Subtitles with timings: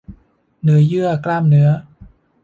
[0.61, 1.69] เนื้อเยื่อกล้ามเนื้อ